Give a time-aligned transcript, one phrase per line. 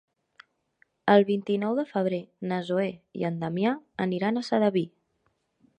[1.15, 2.21] El vint-i-nou de febrer
[2.53, 2.89] na Zoè
[3.21, 4.87] i en Damià aniran a Sedaví.